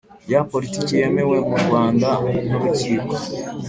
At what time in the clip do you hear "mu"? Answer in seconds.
1.47-1.57